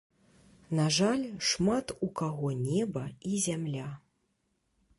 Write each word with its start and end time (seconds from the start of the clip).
На 0.79 0.85
жаль, 0.99 1.25
шмат 1.49 1.93
у 2.07 2.09
каго 2.21 2.49
неба 2.63 3.03
і 3.33 3.43
зямля. 3.47 3.89